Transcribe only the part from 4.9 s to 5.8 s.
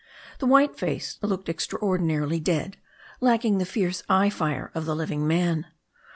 living man.